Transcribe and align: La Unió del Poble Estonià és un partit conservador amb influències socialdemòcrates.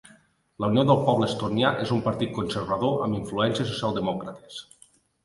La 0.63 0.67
Unió 0.71 0.85
del 0.91 1.01
Poble 1.09 1.27
Estonià 1.33 1.73
és 1.83 1.91
un 1.95 2.01
partit 2.07 2.33
conservador 2.37 3.05
amb 3.09 3.19
influències 3.19 3.71
socialdemòcrates. 3.75 4.57